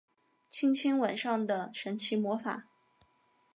[0.49, 2.65] 轻轻吻上的神奇魔法